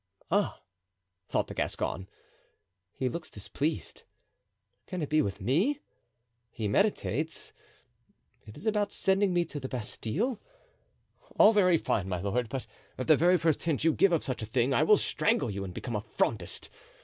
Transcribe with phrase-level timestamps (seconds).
[0.31, 0.59] "Ah!"
[1.29, 2.07] thought the Gascon;
[2.91, 4.01] "he looks displeased.
[4.87, 5.79] Can it be with me?
[6.49, 7.53] He meditates.
[8.47, 10.41] Is it about sending me to the Bastile?
[11.37, 12.65] All very fine, my lord, but
[12.97, 15.63] at the very first hint you give of such a thing I will strangle you
[15.63, 16.69] and become Frondist.